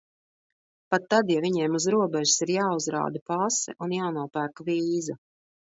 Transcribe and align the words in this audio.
Pat 0.95 1.05
tad, 1.13 1.29
ja 1.35 1.43
viņiem 1.45 1.77
uz 1.81 1.87
robežas 1.97 2.41
ir 2.47 2.55
jāuzrāda 2.57 3.25
pase 3.35 3.79
un 3.89 3.97
jānopērk 4.01 4.69
vīza. 4.73 5.23